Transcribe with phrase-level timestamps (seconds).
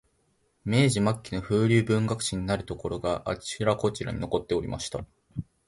[0.65, 5.05] 明治末期の風流文学史になるところが、あちらこちらに残っておりました